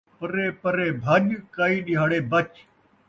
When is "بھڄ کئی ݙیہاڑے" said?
1.03-2.19